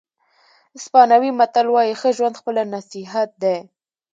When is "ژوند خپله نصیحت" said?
2.17-3.29